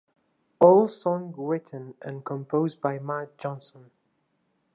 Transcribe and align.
All 0.59 0.87
songs 0.87 1.35
written 1.37 1.93
and 2.01 2.25
composed 2.25 2.81
by 2.81 2.97
Matt 2.97 3.37
Johnson. 3.37 3.91